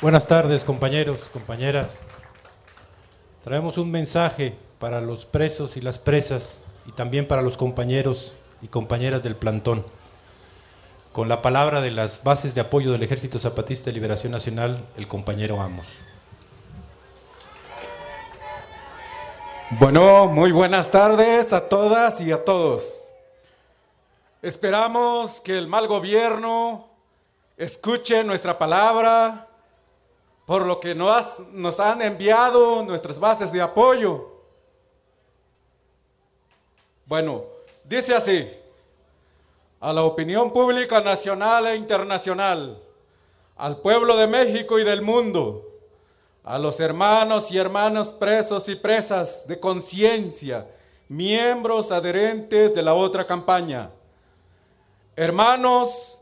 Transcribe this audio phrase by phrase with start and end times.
[0.00, 2.00] Buenas tardes, compañeros, compañeras.
[3.44, 8.66] Traemos un mensaje para los presos y las presas y también para los compañeros y
[8.66, 9.86] compañeras del plantón.
[11.12, 15.06] Con la palabra de las bases de apoyo del Ejército Zapatista de Liberación Nacional, el
[15.06, 16.00] compañero Amos.
[19.70, 23.04] Bueno, muy buenas tardes a todas y a todos.
[24.42, 26.88] Esperamos que el mal gobierno
[27.56, 29.48] escuche nuestra palabra,
[30.46, 34.30] por lo que nos, nos han enviado nuestras bases de apoyo.
[37.06, 37.44] Bueno,
[37.84, 38.50] dice así,
[39.80, 42.80] a la opinión pública nacional e internacional,
[43.56, 45.70] al pueblo de México y del mundo,
[46.42, 50.66] a los hermanos y hermanas presos y presas de conciencia,
[51.08, 53.90] miembros adherentes de la otra campaña,
[55.16, 56.20] hermanos,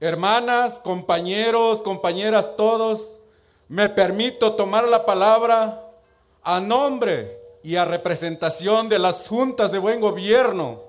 [0.00, 3.20] hermanas, compañeros, compañeras, todos,
[3.68, 5.84] me permito tomar la palabra
[6.42, 10.82] a nombre y a representación de las juntas de buen gobierno,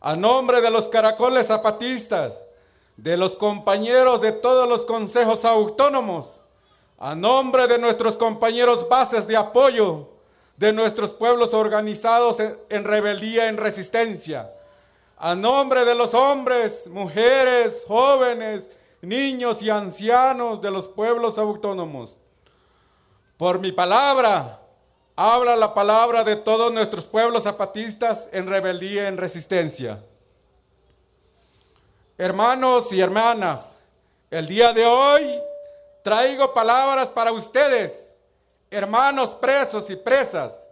[0.00, 2.44] a nombre de los caracoles zapatistas,
[2.96, 6.40] de los compañeros de todos los consejos autónomos,
[6.98, 10.08] a nombre de nuestros compañeros bases de apoyo,
[10.56, 14.52] de nuestros pueblos organizados en, rebeldía, en resistencia,
[15.16, 18.70] a nombre de los hombres, mujeres, jóvenes,
[19.00, 22.18] niños y ancianos de los pueblos autónomos.
[23.36, 24.60] Por mi palabra,
[25.16, 30.02] habla la palabra de todos nuestros pueblos zapatistas en rebeldía, en resistencia.
[32.16, 33.80] Hermanos y hermanas,
[34.30, 35.40] el día de hoy
[36.02, 38.14] traigo palabras para ustedes,
[38.70, 40.64] hermanos presos y presas,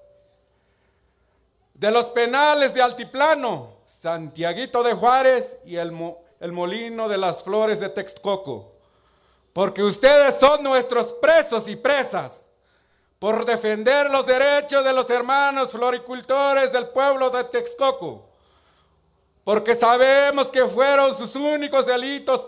[1.75, 3.72] de los penales de Altiplano,
[4.03, 5.93] Santiaguito de Juárez y el,
[6.41, 8.73] el Molino de las Flores de Texcoco,
[9.53, 12.51] porque ustedes son nuestros presos y presas
[13.21, 18.29] por defender los derechos de los hermanos floricultores del pueblo de Texcoco,
[19.45, 22.45] porque sabemos que fueron sus únicos delitos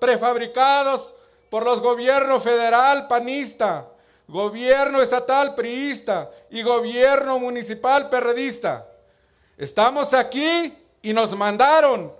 [0.00, 1.14] prefabricados
[1.50, 3.90] por los gobiernos federal panista,
[4.26, 8.86] gobierno estatal priista y gobierno municipal perredista.
[9.58, 12.14] Estamos aquí y nos mandaron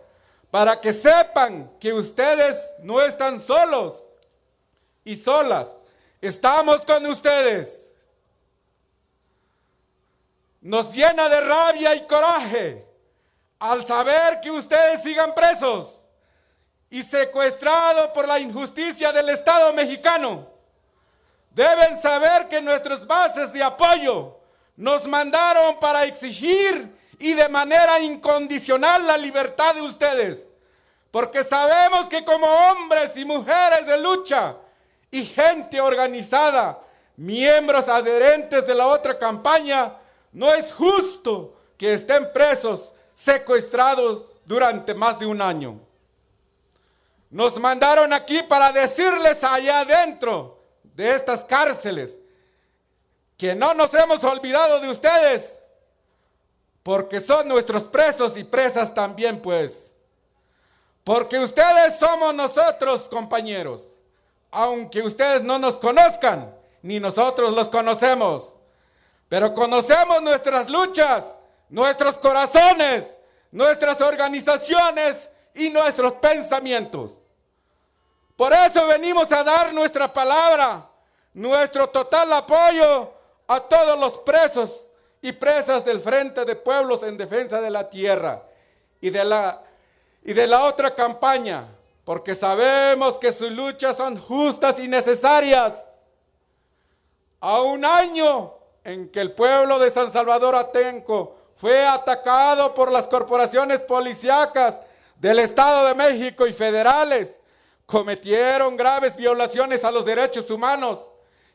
[0.51, 3.95] para que sepan que ustedes no están solos
[5.05, 5.79] y solas.
[6.21, 7.95] Estamos con ustedes.
[10.61, 12.85] Nos llena de rabia y coraje
[13.61, 16.09] al saber que ustedes sigan presos
[16.91, 20.49] y secuestrado por la injusticia del Estado mexicano.
[21.53, 24.41] Deben saber que nuestras bases de apoyo
[24.75, 30.51] nos mandaron para exigir y de manera incondicional la libertad de ustedes.
[31.11, 34.57] Porque sabemos que como hombres y mujeres de lucha
[35.11, 36.81] y gente organizada,
[37.17, 39.95] miembros adherentes de la otra campaña,
[40.33, 45.81] no es justo que estén presos, secuestrados durante más de un año.
[47.31, 52.21] Nos mandaron aquí para decirles allá adentro de estas cárceles
[53.37, 55.58] que no nos hemos olvidado de ustedes,
[56.89, 59.95] porque son nuestros presos y presas también, pues.
[61.05, 63.85] Porque ustedes somos nosotros, compañeros,
[64.51, 68.55] aunque ustedes no nos conozcan, ni nosotros los conocemos,
[69.29, 71.27] pero conocemos nuestras luchas,
[71.69, 73.19] nuestros corazones,
[73.51, 77.21] nuestras organizaciones y nuestros pensamientos.
[78.35, 80.89] Por eso venimos a dar nuestra palabra,
[81.35, 83.13] nuestro total apoyo
[83.47, 84.88] a todos los presos
[85.21, 88.43] y presas del Frente de Pueblos en Defensa de la Tierra
[89.01, 89.63] y de la,
[90.23, 91.67] y de la otra campaña,
[92.05, 95.87] porque sabemos que sus luchas son justas y necesarias.
[97.41, 103.07] A un año en que el pueblo de San Salvador Atenco fue atacado por las
[103.07, 104.81] corporaciones policíacas
[105.17, 107.41] del Estado de México y federales
[107.89, 111.11] cometieron graves violaciones a los derechos humanos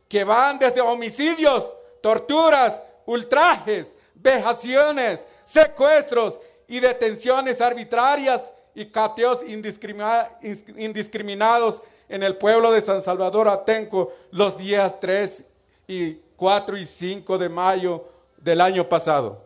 [0.09, 12.23] que van desde homicidios, torturas, ultrajes, vejaciones, secuestros y detenciones arbitrarias y cateos indiscriminados en
[12.23, 15.45] el pueblo de San Salvador Atenco los días 3
[15.87, 19.43] y 4 y 5 de mayo del año pasado.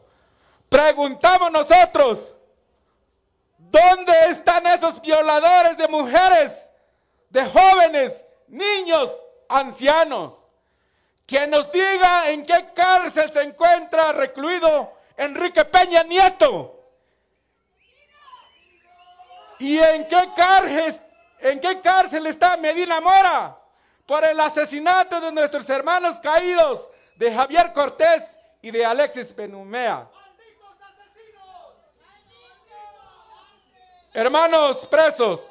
[0.69, 2.35] Preguntamos nosotros,
[3.57, 6.69] ¿Dónde están esos violadores de mujeres,
[7.29, 9.09] de jóvenes, niños,
[9.49, 10.33] ancianos?
[11.27, 16.73] Que nos diga en qué cárcel se encuentra recluido Enrique Peña Nieto.
[19.59, 21.01] ¿Y en qué cárcel,
[21.39, 23.57] ¿En qué cárcel está Medina Mora?
[24.05, 30.09] Por el asesinato de nuestros hermanos caídos, de Javier Cortés y de Alexis Benumea.
[34.13, 35.41] Hermanos presos,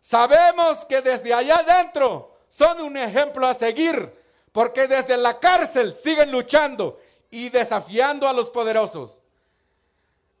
[0.00, 4.25] sabemos que desde allá adentro son un ejemplo a seguir,
[4.56, 6.98] porque desde la cárcel siguen luchando
[7.30, 9.18] y desafiando a los poderosos.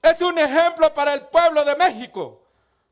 [0.00, 2.40] Es un ejemplo para el pueblo de México.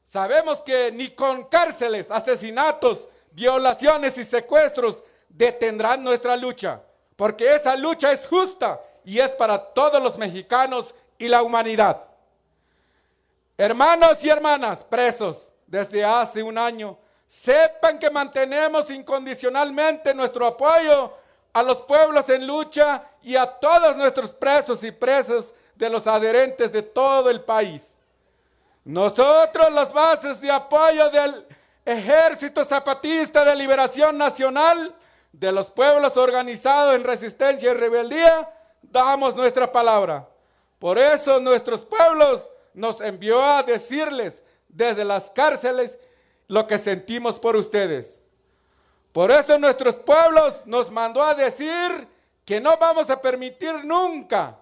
[0.04, 6.82] Sabemos que ni con cárceles, asesinatos, violaciones y secuestros detendrán nuestra lucha,
[7.16, 12.06] porque esa lucha es justa y es para todos los mexicanos y la humanidad.
[13.56, 21.12] Hermanos y hermanas presos desde hace un año, sepan que mantenemos incondicionalmente nuestro apoyo
[21.52, 26.72] a los pueblos en lucha y a todos nuestros presos y presas de los adherentes
[26.72, 27.94] de todo el país.
[28.84, 31.46] Nosotros las bases de apoyo del
[31.84, 34.94] Ejército Zapatista de Liberación Nacional,
[35.32, 40.28] de los pueblos organizados en resistencia y rebeldía, damos nuestra palabra.
[40.78, 42.42] Por eso nuestros pueblos
[42.74, 45.98] nos envió a decirles desde las cárceles
[46.48, 48.20] lo que sentimos por ustedes.
[49.12, 52.08] Por eso nuestros pueblos nos mandó a decir
[52.44, 54.58] que no vamos a permitir nunca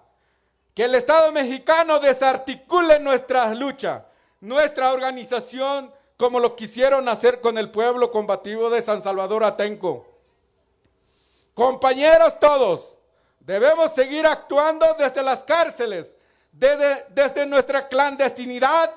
[0.73, 4.05] que el Estado mexicano desarticule nuestra lucha,
[4.41, 10.07] nuestra organización, como lo quisieron hacer con el pueblo combativo de San Salvador Atenco.
[11.53, 12.97] Compañeros todos,
[13.39, 16.07] debemos seguir actuando desde las cárceles,
[16.51, 18.93] desde, nuestra clandestinidad,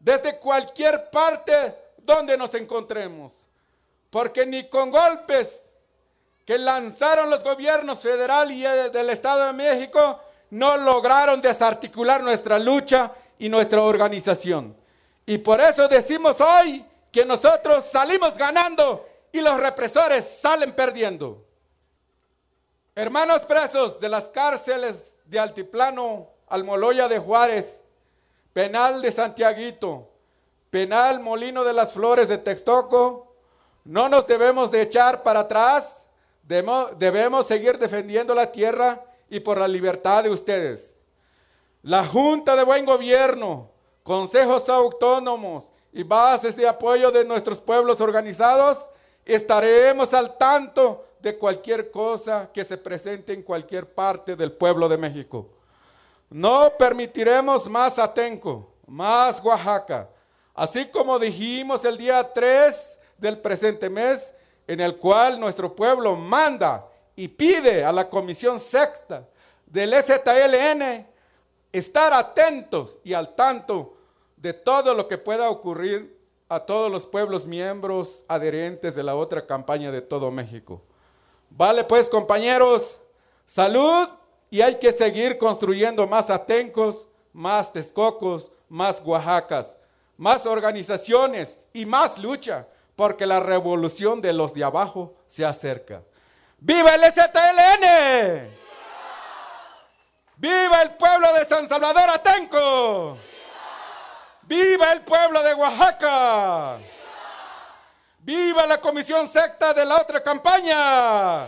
[0.00, 1.74] desde cualquier parte
[2.06, 3.32] donde nos encontremos.
[4.10, 5.74] Porque ni con golpes
[6.46, 10.20] que lanzaron los gobiernos federal y del Estado de México
[10.50, 14.76] no lograron desarticular nuestra lucha y nuestra organización.
[15.26, 21.44] Y por eso decimos hoy que nosotros salimos ganando y los represores salen perdiendo.
[22.94, 27.84] Hermanos presos de las cárceles de Altiplano, Almoloya de Juárez,
[28.52, 30.12] Penal de Santiaguito,
[30.76, 33.34] Penal Molino de las Flores de Textoco,
[33.84, 36.06] no nos debemos de echar para atrás,
[36.42, 40.94] debemos, seguir defendiendo la tierra y por la libertad de ustedes.
[41.80, 43.70] La Junta de Buen Gobierno,
[44.02, 48.90] consejos autónomos y bases de apoyo de nuestros pueblos organizados,
[49.24, 54.98] estaremos al tanto de cualquier cosa que se presente en cualquier parte del pueblo de
[54.98, 55.48] México.
[56.28, 60.10] No permitiremos más Atenco, más Oaxaca,
[60.56, 64.34] así como dijimos el día 3 del presente mes,
[64.66, 69.28] en el cual nuestro pueblo manda y pide a la Comisión Sexta
[69.66, 71.06] del STLN
[71.72, 73.96] estar atentos y al tanto
[74.36, 76.16] de todo lo que pueda ocurrir
[76.48, 80.82] a todos los pueblos miembros adherentes de la otra campaña de todo México.
[81.50, 83.00] Vale pues compañeros,
[83.44, 84.08] salud
[84.50, 89.76] y hay que seguir construyendo más Atencos, más Texcocos, más Oaxacas,
[90.16, 96.02] más organizaciones y más lucha, porque la revolución de los de abajo se acerca.
[96.58, 98.56] ¡Viva el STLN!
[100.36, 103.18] ¡Viva el pueblo de San Salvador Atenco!
[104.42, 106.78] ¡Viva el pueblo de Oaxaca!
[108.20, 111.46] ¡Viva la comisión secta de la otra campaña!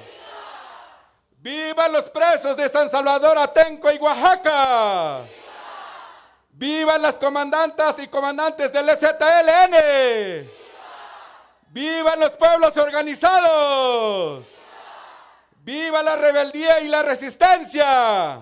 [1.38, 5.24] ¡Viva los presos de San Salvador, Atenco y Oaxaca!
[6.58, 10.50] ¡Viva las comandantas y comandantes del STLN!
[11.68, 14.44] ¡Viva los pueblos organizados!
[15.58, 18.40] ¡Viva la rebeldía y la resistencia!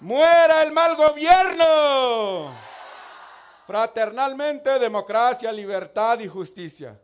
[0.00, 2.54] ¡Muera el mal gobierno!
[3.66, 6.98] Fraternalmente, democracia, libertad y justicia.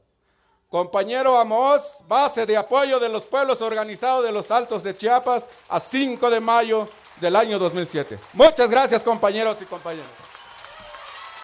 [0.70, 5.78] Compañero Amos, base de apoyo de los pueblos organizados de los Altos de Chiapas a
[5.78, 6.88] 5 de mayo
[7.20, 8.18] del año 2007.
[8.34, 10.29] Muchas gracias compañeros y compañeras.